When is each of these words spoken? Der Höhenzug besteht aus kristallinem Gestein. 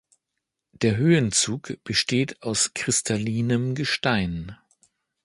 Der 0.71 0.97
Höhenzug 0.97 1.77
besteht 1.83 2.41
aus 2.41 2.73
kristallinem 2.73 3.75
Gestein. 3.75 4.57